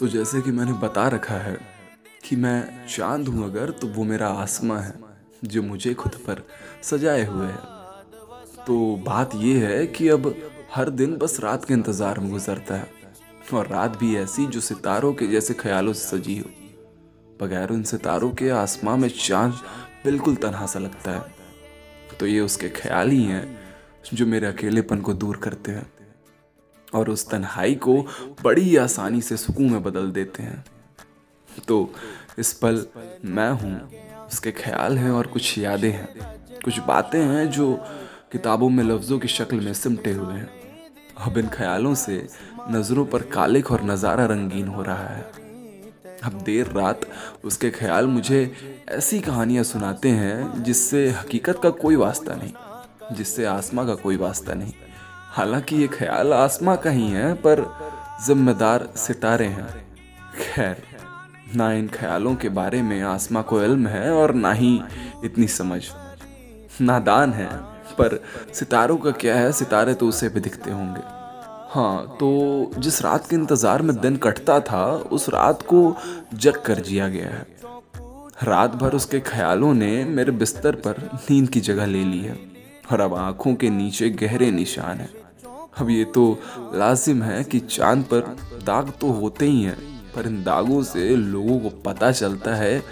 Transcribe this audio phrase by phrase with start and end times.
[0.00, 1.56] तो जैसे कि मैंने बता रखा है
[2.24, 4.92] कि मैं चाँद हूँ अगर तो वो मेरा आसमां है,
[5.44, 6.42] जो मुझे खुद पर
[6.82, 8.76] सजाए हुए है। तो
[9.06, 10.34] बात ये है कि अब
[10.74, 12.90] हर दिन बस रात के इंतज़ार में गुजरता है,
[13.54, 16.50] और रात भी ऐसी जो सितारों के जैसे ख्यालों से सजी हो।
[17.40, 19.60] बगैर उन सितारों के आसमां में चाँद
[20.04, 23.58] बिल्कुल तनहा सा लगता है। तो ये उसके ख्याल ही हैं,
[24.14, 25.86] जो मेरे अकेलेपन को दूर करते हैं।
[26.94, 28.00] और उस तन्हाई को
[28.44, 30.64] बड़ी आसानी से सुकून में बदल देते हैं।
[31.68, 31.90] तो
[32.38, 32.84] इस पल
[33.24, 33.80] मैं हूँ,
[34.28, 36.08] उसके ख्याल हैं और कुछ यादें हैं।
[36.64, 37.72] कुछ बातें हैं जो
[38.32, 40.48] किताबों में लफ्ज़ों की शक्ल में सिमटे हुए हैं।
[41.18, 42.26] अब इन ख्यालों से
[42.70, 45.30] नज़रों पर कालिक और नज़ारा रंगीन हो रहा है।
[46.24, 47.00] अब देर रात
[47.44, 48.40] उसके ख्याल मुझे
[48.88, 52.52] ऐसी कहानियाँ सुनाते हैं जिससे हकीकत का कोई वास्ता नहीं,
[53.14, 54.72] जिससे आसमा का कोई वास्ता नहीं।
[55.28, 57.64] हालाँकि ये ख्याल आसमां का ही है, पर
[58.26, 59.68] जिम्मेदार सितारे हैं।
[60.34, 60.82] खैर,
[61.56, 64.80] ना इन ख्यालों के बारे में आसमां को इल्म है और ना ही
[65.24, 65.82] इतनी समझ।
[66.80, 67.48] नादान है,
[67.98, 68.18] पर
[68.54, 69.52] सितारों का क्या है?
[69.52, 71.02] सितारे तो उसे भी दिखते होंगे।
[71.70, 75.96] हाँ तो जिस रात के इंतज़ार में दिन कटता था, उस रात को
[76.34, 77.46] जग कर जिया गया है।
[78.44, 82.36] रात भर उसके ख्यालों ने मेरे बिस्तर पर नींद की जगह ले ली है।
[82.92, 85.10] और अब आँखों के नीचे गहरे निशान है।
[85.78, 86.38] अब ये तो
[86.74, 89.76] लाजिम है कि चाँद पर दाग तो होते ही हैं,
[90.14, 92.82] पर इन दागों से लोगों को पता चलता है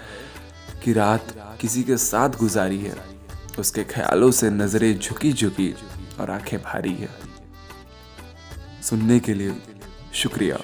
[0.83, 2.95] कि रात किसी के साथ गुजारी है।
[3.59, 5.73] उसके ख्यालों से नज़रें झुकी झुकी
[6.19, 7.09] और आँखें भारी है।
[8.83, 9.53] सुनने के लिए
[10.13, 10.57] शुक्रिया।